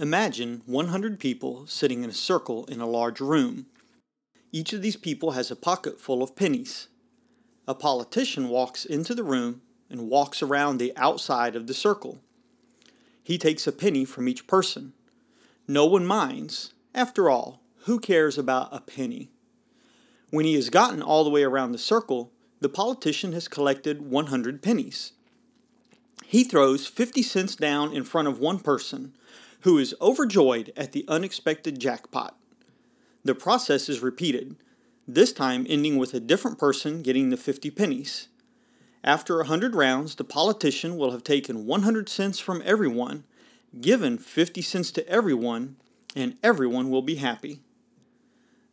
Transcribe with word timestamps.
Imagine 0.00 0.62
100 0.66 1.18
people 1.18 1.66
sitting 1.66 2.04
in 2.04 2.10
a 2.10 2.14
circle 2.14 2.64
in 2.66 2.80
a 2.80 2.86
large 2.86 3.20
room. 3.20 3.66
Each 4.52 4.72
of 4.72 4.80
these 4.80 4.94
people 4.94 5.32
has 5.32 5.50
a 5.50 5.56
pocket 5.56 6.00
full 6.00 6.22
of 6.22 6.36
pennies. 6.36 6.86
A 7.66 7.74
politician 7.74 8.48
walks 8.48 8.84
into 8.84 9.12
the 9.12 9.24
room 9.24 9.60
and 9.90 10.08
walks 10.08 10.40
around 10.40 10.78
the 10.78 10.92
outside 10.96 11.56
of 11.56 11.66
the 11.66 11.74
circle. 11.74 12.20
He 13.24 13.38
takes 13.38 13.66
a 13.66 13.72
penny 13.72 14.04
from 14.04 14.28
each 14.28 14.46
person. 14.46 14.92
No 15.66 15.84
one 15.84 16.06
minds. 16.06 16.74
After 16.94 17.28
all, 17.28 17.60
who 17.86 17.98
cares 17.98 18.38
about 18.38 18.68
a 18.70 18.80
penny? 18.80 19.30
When 20.30 20.44
he 20.44 20.54
has 20.54 20.70
gotten 20.70 21.02
all 21.02 21.24
the 21.24 21.30
way 21.30 21.42
around 21.42 21.72
the 21.72 21.78
circle, 21.78 22.30
the 22.60 22.68
politician 22.68 23.32
has 23.32 23.48
collected 23.48 24.08
100 24.08 24.62
pennies. 24.62 25.10
He 26.24 26.44
throws 26.44 26.86
50 26.86 27.20
cents 27.22 27.56
down 27.56 27.92
in 27.92 28.04
front 28.04 28.28
of 28.28 28.38
one 28.38 28.60
person 28.60 29.14
who 29.60 29.78
is 29.78 29.94
overjoyed 30.00 30.72
at 30.76 30.92
the 30.92 31.04
unexpected 31.08 31.78
jackpot. 31.78 32.36
The 33.24 33.34
process 33.34 33.88
is 33.88 34.00
repeated, 34.00 34.56
this 35.06 35.32
time 35.32 35.66
ending 35.68 35.96
with 35.96 36.14
a 36.14 36.20
different 36.20 36.58
person 36.58 37.02
getting 37.02 37.30
the 37.30 37.36
50 37.36 37.70
pennies. 37.70 38.28
After 39.02 39.34
a 39.36 39.38
100 39.38 39.74
rounds, 39.74 40.14
the 40.14 40.24
politician 40.24 40.96
will 40.96 41.10
have 41.12 41.24
taken 41.24 41.66
100 41.66 42.08
cents 42.08 42.38
from 42.38 42.62
everyone, 42.64 43.24
given 43.80 44.18
50 44.18 44.62
cents 44.62 44.90
to 44.92 45.08
everyone, 45.08 45.76
and 46.14 46.36
everyone 46.42 46.90
will 46.90 47.02
be 47.02 47.16
happy. 47.16 47.60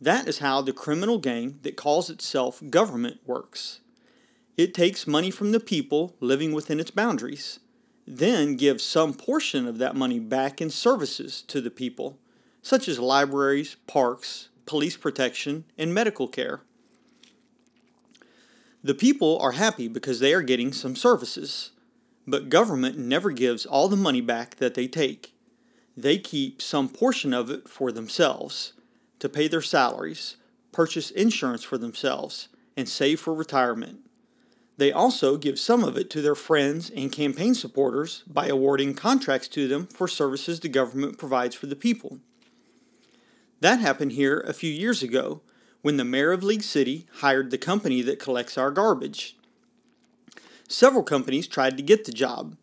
That 0.00 0.28
is 0.28 0.38
how 0.38 0.60
the 0.60 0.72
criminal 0.72 1.18
gang 1.18 1.58
that 1.62 1.76
calls 1.76 2.10
itself 2.10 2.62
government 2.70 3.20
works. 3.26 3.80
It 4.56 4.74
takes 4.74 5.06
money 5.06 5.30
from 5.30 5.52
the 5.52 5.60
people 5.60 6.14
living 6.20 6.52
within 6.52 6.78
its 6.78 6.90
boundaries 6.90 7.58
then 8.10 8.56
give 8.56 8.80
some 8.80 9.12
portion 9.12 9.68
of 9.68 9.76
that 9.78 9.94
money 9.94 10.18
back 10.18 10.62
in 10.62 10.70
services 10.70 11.42
to 11.42 11.60
the 11.60 11.70
people, 11.70 12.18
such 12.62 12.88
as 12.88 12.98
libraries, 12.98 13.76
parks, 13.86 14.48
police 14.64 14.96
protection, 14.96 15.64
and 15.76 15.92
medical 15.92 16.26
care. 16.26 16.62
The 18.82 18.94
people 18.94 19.38
are 19.40 19.52
happy 19.52 19.88
because 19.88 20.20
they 20.20 20.32
are 20.32 20.40
getting 20.40 20.72
some 20.72 20.96
services, 20.96 21.72
but 22.26 22.48
government 22.48 22.96
never 22.96 23.30
gives 23.30 23.66
all 23.66 23.88
the 23.88 23.96
money 23.96 24.22
back 24.22 24.56
that 24.56 24.74
they 24.74 24.88
take. 24.88 25.34
They 25.94 26.16
keep 26.16 26.62
some 26.62 26.88
portion 26.88 27.34
of 27.34 27.50
it 27.50 27.68
for 27.68 27.92
themselves 27.92 28.72
to 29.18 29.28
pay 29.28 29.48
their 29.48 29.60
salaries, 29.60 30.36
purchase 30.72 31.10
insurance 31.10 31.64
for 31.64 31.76
themselves, 31.76 32.48
and 32.76 32.88
save 32.88 33.20
for 33.20 33.34
retirement. 33.34 34.07
They 34.78 34.92
also 34.92 35.36
give 35.36 35.58
some 35.58 35.82
of 35.82 35.96
it 35.96 36.08
to 36.10 36.22
their 36.22 36.36
friends 36.36 36.88
and 36.88 37.10
campaign 37.10 37.54
supporters 37.54 38.22
by 38.28 38.46
awarding 38.46 38.94
contracts 38.94 39.48
to 39.48 39.66
them 39.66 39.88
for 39.88 40.06
services 40.06 40.60
the 40.60 40.68
government 40.68 41.18
provides 41.18 41.56
for 41.56 41.66
the 41.66 41.76
people. 41.76 42.20
That 43.60 43.80
happened 43.80 44.12
here 44.12 44.38
a 44.38 44.52
few 44.52 44.70
years 44.70 45.02
ago 45.02 45.42
when 45.82 45.96
the 45.96 46.04
mayor 46.04 46.30
of 46.30 46.44
League 46.44 46.62
City 46.62 47.06
hired 47.14 47.50
the 47.50 47.58
company 47.58 48.02
that 48.02 48.20
collects 48.20 48.56
our 48.56 48.70
garbage. 48.70 49.36
Several 50.68 51.02
companies 51.02 51.48
tried 51.48 51.76
to 51.76 51.82
get 51.82 52.04
the 52.04 52.12
job, 52.12 52.56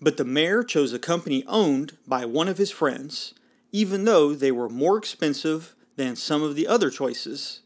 but 0.00 0.18
the 0.18 0.24
mayor 0.24 0.62
chose 0.62 0.92
a 0.92 1.00
company 1.00 1.42
owned 1.48 1.96
by 2.06 2.24
one 2.24 2.46
of 2.48 2.58
his 2.58 2.70
friends, 2.70 3.34
even 3.72 4.04
though 4.04 4.34
they 4.34 4.52
were 4.52 4.68
more 4.68 4.98
expensive 4.98 5.74
than 5.96 6.14
some 6.14 6.44
of 6.44 6.54
the 6.54 6.68
other 6.68 6.90
choices. 6.90 7.62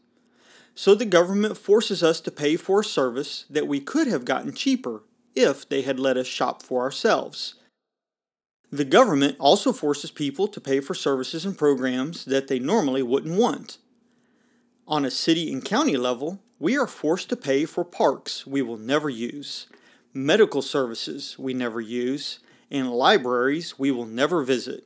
So 0.73 0.95
the 0.95 1.05
government 1.05 1.57
forces 1.57 2.01
us 2.01 2.21
to 2.21 2.31
pay 2.31 2.55
for 2.55 2.79
a 2.79 2.85
service 2.85 3.45
that 3.49 3.67
we 3.67 3.79
could 3.79 4.07
have 4.07 4.25
gotten 4.25 4.53
cheaper 4.53 5.03
if 5.35 5.67
they 5.67 5.81
had 5.81 5.99
let 5.99 6.17
us 6.17 6.27
shop 6.27 6.63
for 6.63 6.81
ourselves. 6.81 7.55
The 8.71 8.85
government 8.85 9.35
also 9.37 9.73
forces 9.73 10.11
people 10.11 10.47
to 10.47 10.61
pay 10.61 10.79
for 10.79 10.93
services 10.93 11.45
and 11.45 11.57
programs 11.57 12.23
that 12.25 12.47
they 12.47 12.57
normally 12.57 13.03
wouldn't 13.03 13.37
want. 13.37 13.79
On 14.87 15.03
a 15.03 15.11
city 15.11 15.51
and 15.51 15.63
county 15.63 15.97
level, 15.97 16.39
we 16.57 16.77
are 16.77 16.87
forced 16.87 17.29
to 17.29 17.35
pay 17.35 17.65
for 17.65 17.83
parks 17.83 18.47
we 18.47 18.61
will 18.61 18.77
never 18.77 19.09
use, 19.09 19.67
medical 20.13 20.61
services 20.61 21.37
we 21.37 21.53
never 21.53 21.81
use, 21.81 22.39
and 22.69 22.91
libraries 22.91 23.77
we 23.77 23.91
will 23.91 24.05
never 24.05 24.43
visit. 24.43 24.85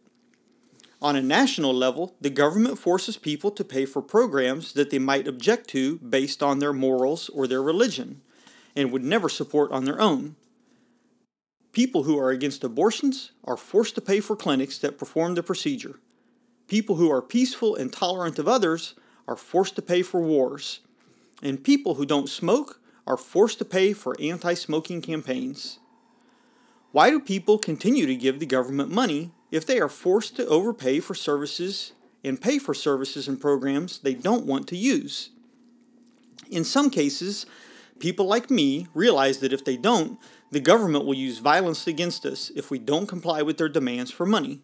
On 1.05 1.15
a 1.15 1.21
national 1.21 1.71
level, 1.71 2.15
the 2.19 2.31
government 2.31 2.79
forces 2.79 3.15
people 3.15 3.51
to 3.51 3.63
pay 3.63 3.85
for 3.85 4.01
programs 4.01 4.73
that 4.73 4.89
they 4.89 4.97
might 4.97 5.27
object 5.27 5.69
to 5.69 5.99
based 5.99 6.41
on 6.41 6.57
their 6.57 6.73
morals 6.73 7.29
or 7.29 7.45
their 7.45 7.61
religion 7.61 8.23
and 8.75 8.91
would 8.91 9.03
never 9.03 9.29
support 9.29 9.71
on 9.71 9.85
their 9.85 10.01
own. 10.01 10.35
People 11.73 12.05
who 12.05 12.17
are 12.17 12.31
against 12.31 12.63
abortions 12.63 13.33
are 13.43 13.55
forced 13.55 13.93
to 13.93 14.01
pay 14.01 14.19
for 14.19 14.35
clinics 14.35 14.79
that 14.79 14.97
perform 14.97 15.35
the 15.35 15.43
procedure. 15.43 15.99
People 16.67 16.95
who 16.95 17.11
are 17.11 17.21
peaceful 17.21 17.75
and 17.75 17.93
tolerant 17.93 18.39
of 18.39 18.47
others 18.47 18.95
are 19.27 19.35
forced 19.35 19.75
to 19.75 19.83
pay 19.83 20.01
for 20.01 20.19
wars. 20.21 20.79
And 21.43 21.63
people 21.63 21.93
who 21.93 22.07
don't 22.07 22.29
smoke 22.29 22.81
are 23.05 23.15
forced 23.15 23.59
to 23.59 23.65
pay 23.65 23.93
for 23.93 24.19
anti 24.19 24.55
smoking 24.55 25.03
campaigns. 25.03 25.77
Why 26.91 27.11
do 27.11 27.19
people 27.19 27.59
continue 27.59 28.07
to 28.07 28.15
give 28.15 28.39
the 28.39 28.47
government 28.47 28.89
money 28.89 29.29
if 29.55 29.65
they 29.65 29.79
are 29.79 29.87
forced 29.87 30.35
to 30.35 30.45
overpay 30.47 30.99
for 30.99 31.15
services 31.15 31.93
and 32.25 32.41
pay 32.41 32.59
for 32.59 32.73
services 32.73 33.29
and 33.29 33.39
programs 33.39 33.99
they 33.99 34.13
don't 34.13 34.45
want 34.45 34.67
to 34.67 34.75
use. 34.75 35.29
In 36.51 36.65
some 36.65 36.89
cases, 36.89 37.45
people 37.97 38.25
like 38.25 38.51
me 38.51 38.87
realize 38.93 39.39
that 39.39 39.53
if 39.53 39.63
they 39.63 39.77
don't, 39.77 40.19
the 40.51 40.59
government 40.59 41.05
will 41.05 41.13
use 41.13 41.39
violence 41.39 41.87
against 41.87 42.25
us 42.25 42.51
if 42.53 42.69
we 42.69 42.77
don't 42.77 43.07
comply 43.07 43.41
with 43.43 43.57
their 43.57 43.69
demands 43.69 44.11
for 44.11 44.25
money. 44.25 44.59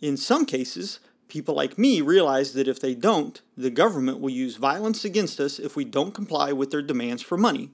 In 0.00 0.16
some 0.16 0.44
cases, 0.44 0.98
people 1.28 1.54
like 1.54 1.78
me 1.78 2.00
realize 2.00 2.52
that 2.54 2.66
if 2.66 2.80
they 2.80 2.96
don't, 2.96 3.40
the 3.56 3.70
government 3.70 4.18
will 4.18 4.30
use 4.30 4.56
violence 4.56 5.04
against 5.04 5.38
us 5.38 5.60
if 5.60 5.76
we 5.76 5.84
don't 5.84 6.14
comply 6.14 6.50
with 6.50 6.72
their 6.72 6.82
demands 6.82 7.22
for 7.22 7.38
money. 7.38 7.70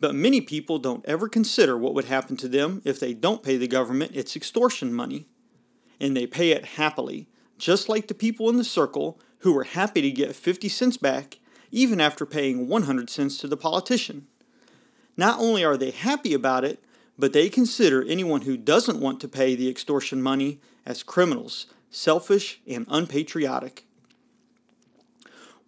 But 0.00 0.14
many 0.14 0.40
people 0.40 0.78
don't 0.78 1.04
ever 1.04 1.28
consider 1.28 1.76
what 1.76 1.94
would 1.94 2.06
happen 2.06 2.36
to 2.38 2.48
them 2.48 2.80
if 2.84 2.98
they 2.98 3.12
don't 3.12 3.42
pay 3.42 3.56
the 3.56 3.68
government 3.68 4.16
its 4.16 4.34
extortion 4.34 4.92
money. 4.92 5.26
And 6.00 6.16
they 6.16 6.26
pay 6.26 6.52
it 6.52 6.64
happily, 6.64 7.28
just 7.58 7.88
like 7.88 8.08
the 8.08 8.14
people 8.14 8.48
in 8.48 8.56
the 8.56 8.64
circle 8.64 9.20
who 9.40 9.52
were 9.52 9.64
happy 9.64 10.00
to 10.00 10.10
get 10.10 10.34
50 10.34 10.68
cents 10.70 10.96
back 10.96 11.38
even 11.70 12.00
after 12.00 12.26
paying 12.26 12.66
100 12.66 13.10
cents 13.10 13.36
to 13.38 13.46
the 13.46 13.56
politician. 13.56 14.26
Not 15.16 15.38
only 15.38 15.64
are 15.64 15.76
they 15.76 15.90
happy 15.90 16.32
about 16.34 16.64
it, 16.64 16.82
but 17.18 17.32
they 17.32 17.50
consider 17.50 18.02
anyone 18.02 18.42
who 18.42 18.56
doesn't 18.56 19.00
want 19.00 19.20
to 19.20 19.28
pay 19.28 19.54
the 19.54 19.68
extortion 19.68 20.22
money 20.22 20.60
as 20.86 21.02
criminals, 21.02 21.66
selfish, 21.90 22.60
and 22.66 22.86
unpatriotic. 22.88 23.84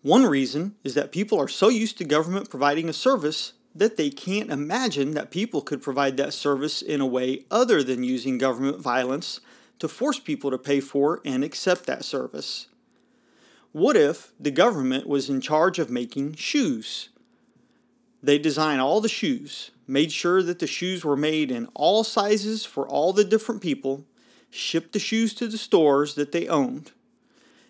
One 0.00 0.24
reason 0.24 0.74
is 0.82 0.94
that 0.94 1.12
people 1.12 1.38
are 1.38 1.48
so 1.48 1.68
used 1.68 1.98
to 1.98 2.04
government 2.04 2.50
providing 2.50 2.88
a 2.88 2.94
service 2.94 3.52
that 3.74 3.96
they 3.96 4.10
can't 4.10 4.50
imagine 4.50 5.12
that 5.12 5.30
people 5.30 5.62
could 5.62 5.82
provide 5.82 6.16
that 6.16 6.34
service 6.34 6.82
in 6.82 7.00
a 7.00 7.06
way 7.06 7.44
other 7.50 7.82
than 7.82 8.04
using 8.04 8.38
government 8.38 8.80
violence 8.80 9.40
to 9.78 9.88
force 9.88 10.18
people 10.18 10.50
to 10.50 10.58
pay 10.58 10.80
for 10.80 11.20
and 11.24 11.42
accept 11.42 11.86
that 11.86 12.04
service. 12.04 12.66
What 13.72 13.96
if 13.96 14.32
the 14.38 14.50
government 14.50 15.06
was 15.06 15.30
in 15.30 15.40
charge 15.40 15.78
of 15.78 15.90
making 15.90 16.34
shoes? 16.34 17.08
They 18.22 18.38
design 18.38 18.78
all 18.78 19.00
the 19.00 19.08
shoes, 19.08 19.70
made 19.86 20.12
sure 20.12 20.42
that 20.42 20.58
the 20.58 20.66
shoes 20.66 21.04
were 21.04 21.16
made 21.16 21.50
in 21.50 21.66
all 21.74 22.04
sizes 22.04 22.64
for 22.64 22.86
all 22.86 23.12
the 23.12 23.24
different 23.24 23.62
people, 23.62 24.04
shipped 24.50 24.92
the 24.92 24.98
shoes 24.98 25.34
to 25.34 25.48
the 25.48 25.58
stores 25.58 26.14
that 26.14 26.32
they 26.32 26.46
owned. 26.46 26.92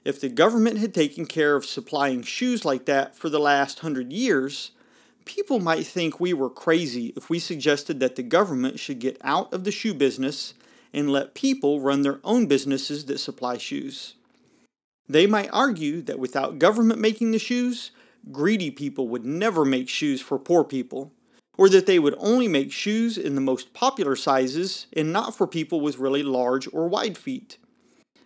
If 0.05 0.21
the 0.21 0.29
government 0.29 0.79
had 0.79 0.93
taken 0.93 1.27
care 1.27 1.55
of 1.55 1.65
supplying 1.65 2.23
shoes 2.23 2.65
like 2.65 2.87
that 2.87 3.15
for 3.15 3.29
the 3.29 3.39
last 3.39 3.79
hundred 3.79 4.13
years, 4.13 4.73
people 5.25 5.61
might 5.61 5.87
think 5.87 6.19
we 6.19 6.33
were 6.33 6.51
crazy 6.51 7.13
if 7.17 7.31
we 7.31 7.39
suggested 7.39 8.01
that 8.01 8.17
the 8.17 8.23
government 8.23 8.79
should 8.79 8.99
get 8.99 9.19
out 9.23 9.53
of 9.53 9.65
the 9.65 9.73
shoe 9.73 9.95
business 9.95 10.55
and 10.93 11.11
let 11.11 11.35
people 11.35 11.81
run 11.81 12.03
their 12.03 12.21
own 12.25 12.47
businesses 12.47 13.07
that 13.07 13.19
supply 13.19 13.59
shoes. 13.59 14.15
They 15.09 15.27
might 15.27 15.51
argue 15.53 16.03
that 16.03 16.19
without 16.19 16.59
government 16.59 17.01
making 17.01 17.33
the 17.33 17.39
shoes, 17.39 17.91
greedy 18.31 18.71
people 18.71 19.09
would 19.09 19.25
never 19.25 19.65
make 19.65 19.89
shoes 19.89 20.21
for 20.21 20.39
poor 20.39 20.65
people, 20.65 21.13
or 21.59 21.69
that 21.69 21.87
they 21.87 21.99
would 21.99 22.15
only 22.19 22.49
make 22.49 22.73
shoes 22.73 23.19
in 23.19 23.35
the 23.35 23.41
most 23.41 23.75
popular 23.75 24.17
sizes 24.17 24.87
and 24.97 25.13
not 25.13 25.35
for 25.35 25.47
people 25.47 25.81
with 25.81 25.99
really 25.99 26.23
large 26.23 26.69
or 26.73 26.89
wide 26.89 27.19
feet. 27.19 27.59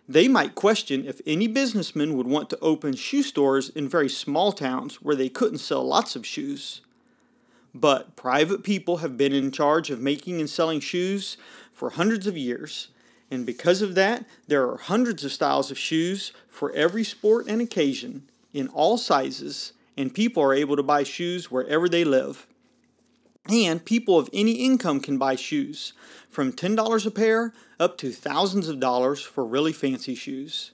They 0.07 0.29
might 0.29 0.55
question 0.55 1.05
if 1.05 1.19
any 1.25 1.47
businessman 1.47 2.15
would 2.15 2.27
want 2.27 2.49
to 2.51 2.59
open 2.59 2.95
shoe 2.95 3.23
stores 3.23 3.67
in 3.69 3.89
very 3.89 4.07
small 4.07 4.53
towns 4.53 5.01
where 5.01 5.15
they 5.15 5.27
couldn't 5.27 5.57
sell 5.57 5.83
lots 5.83 6.15
of 6.15 6.25
shoes 6.25 6.81
but 7.79 8.15
private 8.15 8.63
people 8.63 8.97
have 8.97 9.17
been 9.17 9.33
in 9.33 9.51
charge 9.51 9.89
of 9.89 9.99
making 9.99 10.39
and 10.39 10.49
selling 10.49 10.79
shoes 10.79 11.37
for 11.73 11.91
hundreds 11.91 12.27
of 12.27 12.37
years. 12.37 12.89
And 13.29 13.45
because 13.45 13.81
of 13.81 13.95
that, 13.95 14.25
there 14.47 14.67
are 14.69 14.77
hundreds 14.77 15.23
of 15.23 15.31
styles 15.31 15.69
of 15.69 15.77
shoes 15.77 16.31
for 16.47 16.71
every 16.71 17.03
sport 17.03 17.47
and 17.47 17.61
occasion 17.61 18.29
in 18.53 18.67
all 18.69 18.97
sizes, 18.97 19.73
and 19.95 20.13
people 20.13 20.41
are 20.41 20.53
able 20.53 20.75
to 20.75 20.83
buy 20.83 21.03
shoes 21.03 21.51
wherever 21.51 21.89
they 21.89 22.03
live. 22.03 22.47
And 23.49 23.83
people 23.83 24.17
of 24.17 24.29
any 24.33 24.53
income 24.53 24.99
can 24.99 25.17
buy 25.17 25.35
shoes, 25.35 25.93
from 26.29 26.53
$10 26.53 27.05
a 27.05 27.11
pair 27.11 27.53
up 27.79 27.97
to 27.99 28.11
thousands 28.11 28.67
of 28.67 28.79
dollars 28.79 29.21
for 29.21 29.45
really 29.45 29.73
fancy 29.73 30.15
shoes. 30.15 30.71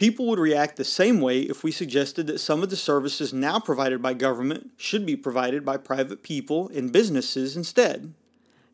People 0.00 0.24
would 0.28 0.38
react 0.38 0.76
the 0.76 0.84
same 0.84 1.20
way 1.20 1.40
if 1.40 1.62
we 1.62 1.70
suggested 1.70 2.26
that 2.26 2.38
some 2.38 2.62
of 2.62 2.70
the 2.70 2.76
services 2.76 3.34
now 3.34 3.60
provided 3.60 4.00
by 4.00 4.14
government 4.14 4.70
should 4.78 5.04
be 5.04 5.14
provided 5.14 5.62
by 5.62 5.76
private 5.76 6.22
people 6.22 6.70
and 6.74 6.90
businesses 6.90 7.54
instead. 7.54 8.14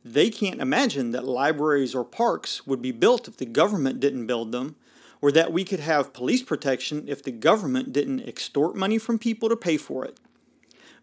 They 0.05 0.31
can't 0.31 0.61
imagine 0.61 1.11
that 1.11 1.25
libraries 1.25 1.97
or 1.97 2.05
parks 2.05 2.65
would 2.65 2.81
be 2.81 2.93
built 2.93 3.27
if 3.27 3.39
the 3.39 3.45
government 3.45 3.99
didn't 3.99 4.29
build 4.29 4.53
them, 4.53 4.77
or 5.21 5.33
that 5.33 5.53
we 5.53 5.65
could 5.65 5.81
have 5.81 6.13
police 6.13 6.45
protection 6.45 7.09
if 7.09 7.25
the 7.25 7.33
government 7.33 7.93
didn't 7.93 8.21
extort 8.21 8.77
money 8.77 8.97
from 8.97 9.19
people 9.19 9.49
to 9.49 9.57
pay 9.57 9.77
for 9.77 10.05
it. 10.05 10.21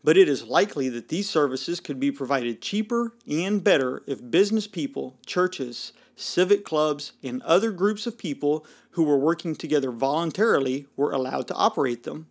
But 0.04 0.18
it 0.18 0.28
is 0.28 0.44
likely 0.44 0.90
that 0.90 1.08
these 1.08 1.30
services 1.30 1.80
could 1.80 2.00
be 2.00 2.12
provided 2.12 2.62
cheaper 2.62 3.14
and 3.30 3.64
better 3.64 4.04
if 4.06 4.30
business 4.30 4.68
people, 4.68 5.18
churches, 5.26 5.94
civic 6.16 6.66
clubs, 6.66 7.14
and 7.24 7.42
other 7.44 7.72
groups 7.72 8.06
of 8.06 8.18
people 8.18 8.66
who 8.92 9.04
were 9.04 9.18
working 9.18 9.56
together 9.56 9.92
voluntarily 9.92 10.88
were 10.98 11.12
allowed 11.12 11.48
to 11.48 11.56
operate 11.56 12.04
them. 12.04 12.28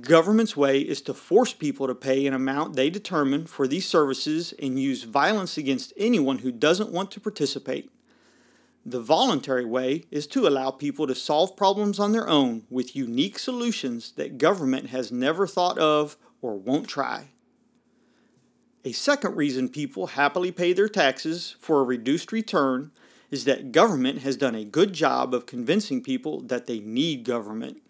Government's 0.00 0.56
way 0.56 0.80
is 0.80 1.00
to 1.02 1.14
force 1.14 1.52
people 1.52 1.86
to 1.86 1.94
pay 1.94 2.26
an 2.26 2.34
amount 2.34 2.74
they 2.74 2.90
determine 2.90 3.46
for 3.46 3.68
these 3.68 3.86
services 3.86 4.52
and 4.60 4.80
use 4.80 5.04
violence 5.04 5.56
against 5.56 5.92
anyone 5.96 6.38
who 6.38 6.50
doesn't 6.50 6.90
want 6.90 7.12
to 7.12 7.20
participate. 7.20 7.90
The 8.84 9.00
voluntary 9.00 9.64
way 9.64 10.04
is 10.10 10.26
to 10.28 10.46
allow 10.46 10.70
people 10.70 11.06
to 11.06 11.14
solve 11.14 11.56
problems 11.56 12.00
on 12.00 12.12
their 12.12 12.28
own 12.28 12.64
with 12.68 12.96
unique 12.96 13.38
solutions 13.38 14.12
that 14.12 14.38
government 14.38 14.88
has 14.88 15.12
never 15.12 15.46
thought 15.46 15.78
of 15.78 16.16
or 16.42 16.56
won't 16.56 16.88
try. 16.88 17.28
A 18.84 18.92
second 18.92 19.36
reason 19.36 19.68
people 19.68 20.08
happily 20.08 20.52
pay 20.52 20.72
their 20.72 20.88
taxes 20.88 21.56
for 21.58 21.80
a 21.80 21.84
reduced 21.84 22.30
return 22.30 22.92
is 23.30 23.44
that 23.44 23.72
government 23.72 24.20
has 24.20 24.36
done 24.36 24.54
a 24.54 24.64
good 24.64 24.92
job 24.92 25.34
of 25.34 25.46
convincing 25.46 26.02
people 26.02 26.40
that 26.42 26.66
they 26.66 26.78
need 26.78 27.24
government. 27.24 27.82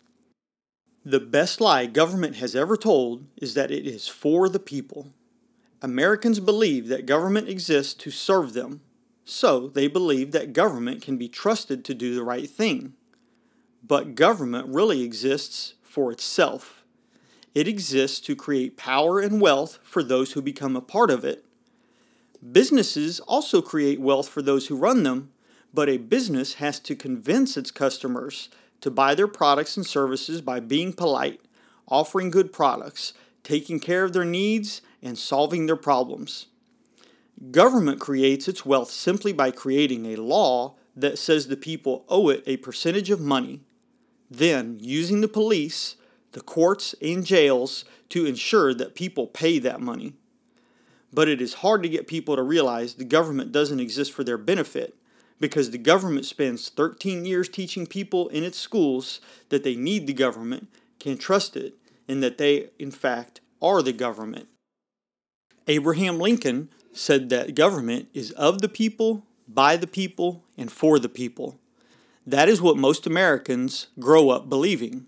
The 1.05 1.21
best 1.21 1.61
lie 1.61 1.87
government 1.87 2.37
has 2.37 2.57
ever 2.57 2.77
told 2.77 3.27
is 3.37 3.55
that 3.55 3.71
it 3.71 3.87
is 3.87 4.09
for 4.09 4.49
the 4.49 4.59
people. 4.59 5.13
Americans 5.83 6.41
believe 6.41 6.89
that 6.89 7.07
government 7.07 7.49
exists 7.49 7.93
to 7.95 8.11
serve 8.11 8.55
them, 8.55 8.81
so 9.25 9.69
they 9.69 9.89
believe 9.89 10.33
that 10.33 10.55
government 10.55 11.03
can 11.03 11.19
be 11.19 11.29
trusted 11.29 11.85
to 11.85 11.95
do 11.95 12.15
the 12.15 12.25
right 12.25 12.49
thing. 12.49 12.95
But 13.87 14.15
government 14.15 14.75
really 14.75 15.03
exists 15.03 15.75
for 15.83 16.11
itself. 16.11 16.86
It 17.56 17.67
exists 17.67 18.20
to 18.20 18.37
create 18.37 18.76
power 18.76 19.19
and 19.19 19.41
wealth 19.41 19.79
for 19.82 20.03
those 20.03 20.32
who 20.32 20.43
become 20.43 20.76
a 20.76 20.82
part 20.82 21.11
of 21.11 21.25
it. 21.25 21.43
Businesses 22.53 23.19
also 23.20 23.62
create 23.62 23.99
wealth 23.99 24.29
for 24.29 24.43
those 24.43 24.67
who 24.67 24.76
run 24.76 25.05
them, 25.05 25.32
but 25.73 25.88
a 25.88 25.97
business 25.97 26.56
has 26.56 26.79
to 26.81 26.94
convince 26.94 27.56
its 27.56 27.70
customers 27.70 28.50
to 28.82 28.91
buy 28.91 29.14
their 29.14 29.26
products 29.26 29.75
and 29.75 29.87
services 29.87 30.43
by 30.43 30.61
being 30.61 30.93
polite, 30.93 31.41
offering 31.88 32.29
good 32.29 32.53
products, 32.53 33.14
taking 33.43 33.81
care 33.81 34.05
of 34.05 34.12
their 34.12 34.26
needs, 34.26 34.82
and 35.00 35.17
solving 35.17 35.64
their 35.64 35.76
problems. 35.76 36.49
Government 37.50 38.00
creates 38.00 38.49
its 38.49 38.67
wealth 38.67 38.91
simply 38.91 39.32
by 39.32 39.50
creating 39.50 40.05
a 40.05 40.17
law 40.17 40.75
that 40.94 41.19
says 41.19 41.49
the 41.49 41.56
people 41.56 42.05
owe 42.11 42.29
it 42.29 42.43
a 42.47 42.59
percentage 42.59 43.09
of 43.09 43.19
money, 43.19 43.62
then 44.31 44.76
using 44.79 45.23
the 45.23 45.26
police, 45.26 45.97
the 46.37 46.43
courts, 46.43 46.94
and 47.00 47.25
jails 47.25 47.87
to 48.11 48.27
ensure 48.27 48.75
that 48.75 48.94
people 48.94 49.27
pay 49.27 49.59
that 49.59 49.81
money. 49.81 50.12
But 51.11 51.31
it 51.31 51.41
is 51.41 51.55
hard 51.55 51.83
to 51.83 51.88
get 51.88 52.06
people 52.06 52.37
to 52.37 52.43
realize 52.43 52.93
the 52.93 53.06
government 53.06 53.53
doesn't 53.53 53.81
exist 53.81 54.12
for 54.12 54.23
their 54.23 54.37
benefit 54.37 54.99
because 55.41 55.71
the 55.71 55.79
government 55.79 56.27
spends 56.27 56.69
13 56.69 57.25
years 57.25 57.49
teaching 57.49 57.87
people 57.87 58.29
in 58.29 58.44
its 58.44 58.59
schools 58.59 59.19
that 59.49 59.65
they 59.65 59.77
need 59.77 60.06
the 60.06 60.12
government, 60.12 60.69
can 61.00 61.17
trust 61.17 61.56
it, 61.56 61.73
and 62.06 62.23
that 62.23 62.37
they, 62.37 62.69
in 62.79 62.91
fact, 62.91 63.41
are 63.62 63.81
the 63.81 63.94
government. 63.94 64.47
Abraham 65.67 66.19
Lincoln 66.19 66.69
said 66.93 67.31
that 67.31 67.55
government 67.55 68.09
is 68.12 68.31
of 68.33 68.61
the 68.61 68.69
people, 68.69 69.25
by 69.49 69.79
the 69.79 69.87
people, 69.87 70.44
and 70.59 70.71
for 70.71 70.99
the 70.99 71.09
people. 71.09 71.59
That 72.27 72.50
is 72.50 72.61
what 72.61 72.77
most 72.77 73.06
Americans 73.06 73.87
grow 73.99 74.29
up 74.29 74.50
believing, 74.50 75.06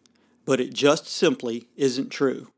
but 0.49 0.61
it 0.61 0.73
just 0.73 1.07
simply 1.07 1.69
isn't 1.77 2.09
true. 2.09 2.49